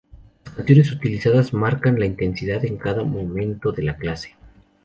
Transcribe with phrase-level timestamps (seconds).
[0.45, 4.35] Las canciones utilizadas marcan la intensidad en cada momento de la clase.